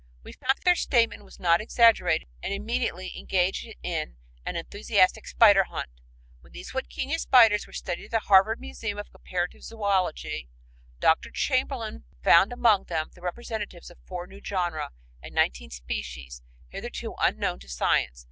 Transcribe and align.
We 0.23 0.31
found 0.31 0.57
that 0.57 0.63
their 0.63 0.73
statement 0.75 1.23
was 1.23 1.39
not 1.39 1.61
exaggerated 1.61 2.27
and 2.41 2.51
immediately 2.51 3.15
engaged 3.19 3.67
in 3.83 4.17
an 4.47 4.55
enthusiastic 4.55 5.27
spider 5.27 5.65
hunt. 5.65 5.91
When 6.39 6.53
these 6.53 6.71
Huadquiña 6.71 7.19
spiders 7.19 7.67
were 7.67 7.73
studied 7.73 8.05
at 8.05 8.09
the 8.09 8.19
Harvard 8.21 8.59
Museum 8.59 8.97
of 8.97 9.11
Comparative 9.11 9.61
Zoölogy, 9.61 10.47
Dr. 10.99 11.29
Chamberlain 11.29 12.05
found 12.23 12.51
among 12.51 12.85
them 12.85 13.11
the 13.13 13.21
representatives 13.21 13.91
of 13.91 13.99
four 14.03 14.25
new 14.25 14.41
genera 14.41 14.89
and 15.21 15.35
nineteen 15.35 15.69
species 15.69 16.41
hitherto 16.69 17.13
unknown 17.19 17.59
to 17.59 17.69
science. 17.69 18.19